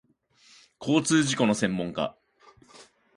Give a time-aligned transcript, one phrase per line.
[0.79, 2.17] 交通事故の専門家